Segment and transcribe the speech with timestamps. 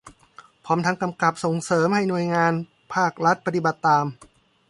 [0.65, 2.53] พร้อมทั้งกำกับส่งเสริมให้หน่วยงาน
[2.93, 4.05] ภาครัฐปฏิบัติตาม